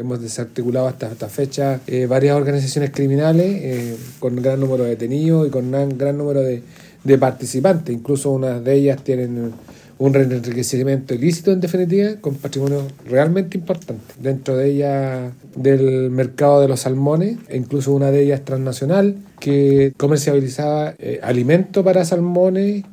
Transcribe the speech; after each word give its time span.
hemos 0.00 0.20
desarticulado 0.20 0.88
hasta 0.88 1.10
esta 1.10 1.28
fecha 1.28 1.80
eh, 1.86 2.06
varias 2.06 2.36
organizaciones 2.36 2.90
criminales 2.90 3.46
eh, 3.46 3.96
con 4.18 4.36
un 4.36 4.42
gran 4.42 4.60
número 4.60 4.84
de 4.84 4.90
detenidos 4.90 5.48
y 5.48 5.50
con 5.50 5.72
un 5.72 5.98
gran 5.98 6.18
número 6.18 6.40
de, 6.42 6.62
de 7.04 7.18
participantes. 7.18 7.94
Incluso 7.94 8.30
unas 8.30 8.62
de 8.64 8.74
ellas 8.74 9.02
tienen 9.02 9.52
un 10.00 10.16
enriquecimiento 10.16 11.14
ilícito 11.14 11.52
en 11.52 11.60
definitiva 11.60 12.14
con 12.22 12.34
patrimonio 12.36 12.86
realmente 13.06 13.58
importante. 13.58 14.14
Dentro 14.18 14.56
de 14.56 14.70
ella 14.70 15.32
del 15.54 16.10
mercado 16.10 16.62
de 16.62 16.68
los 16.68 16.80
salmones, 16.80 17.36
e 17.48 17.58
incluso 17.58 17.92
una 17.92 18.10
de 18.10 18.22
ellas 18.22 18.42
transnacional 18.42 19.16
que 19.38 19.92
comercializaba 19.98 20.94
eh, 20.98 21.20
alimento 21.22 21.84
para 21.84 22.06
salmones 22.06 22.84